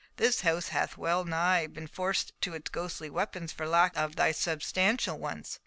This 0.17 0.41
house 0.41 0.69
hath 0.69 0.97
well 0.97 1.25
nigh 1.25 1.67
been 1.67 1.85
forced 1.85 2.33
to 2.41 2.55
its 2.55 2.71
ghostly 2.71 3.07
weapons 3.07 3.51
for 3.51 3.67
lack 3.67 3.95
of 3.95 4.15
thy 4.15 4.31
substantial 4.31 5.19
ones. 5.19 5.59